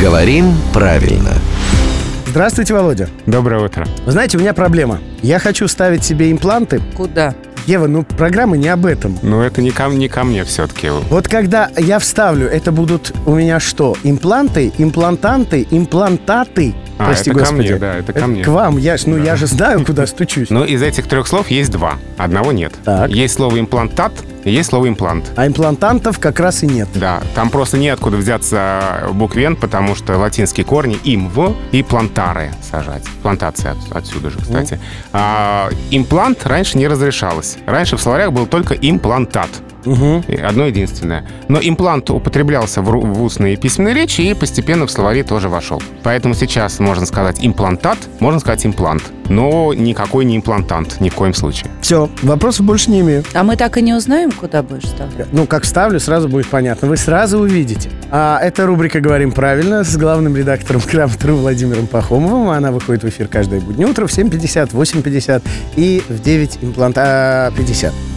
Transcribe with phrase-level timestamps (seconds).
[0.00, 1.30] Говорим правильно.
[2.26, 3.08] Здравствуйте, Володя.
[3.26, 3.86] Доброе утро.
[4.04, 4.98] Вы знаете, у меня проблема.
[5.22, 6.80] Я хочу ставить себе импланты.
[6.96, 7.34] Куда?
[7.66, 9.18] Ева, ну программа не об этом.
[9.22, 10.90] Ну, это не ко, не ко мне все-таки.
[11.08, 13.96] Вот когда я вставлю, это будут у меня что?
[14.02, 16.74] Импланты, имплантанты, имплантаты?
[16.98, 17.68] А, Прости это ко господи.
[17.68, 18.44] мне, да, это ко мне.
[18.44, 20.48] К вам, я, ну я же знаю, куда стучусь.
[20.50, 21.94] Но из этих трех слов есть два.
[22.18, 22.74] Одного нет.
[22.84, 23.10] Так.
[23.10, 24.12] Есть слово имплантат
[24.50, 25.32] есть слово имплант.
[25.36, 26.88] А имплантантов как раз и нет.
[26.94, 32.52] Да, там просто неоткуда взяться букве «Н», потому что латинские корни «им» в и «плантаре»
[32.70, 33.02] сажать.
[33.22, 34.78] Плантация от- отсюда же, кстати.
[35.12, 37.56] А, имплант раньше не разрешалось.
[37.66, 39.48] Раньше в словарях был только имплантат.
[40.28, 41.24] И Одно единственное.
[41.48, 45.82] Но имплант употреблялся в, в устной и письменной речи и постепенно в словари тоже вошел.
[46.02, 49.02] Поэтому сейчас можно сказать имплантат, можно сказать имплант.
[49.28, 51.70] Но никакой не имплантант, ни в коем случае.
[51.80, 53.24] Все, вопросов больше не имею.
[53.32, 55.28] А мы так и не узнаем, куда будешь ставлять?
[55.32, 56.88] Ну, как ставлю, сразу будет понятно.
[56.88, 57.90] Вы сразу увидите.
[58.10, 62.50] А это рубрика «Говорим правильно» с главным редактором «Грамотру» Владимиром Пахомовым.
[62.50, 65.42] Она выходит в эфир каждое буднее утро в 7.50, 8.50
[65.76, 68.13] и в 9.50.